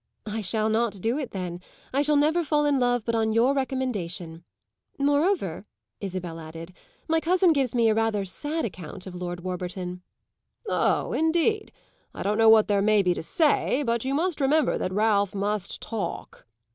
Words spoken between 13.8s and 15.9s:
but you must remember that Ralph must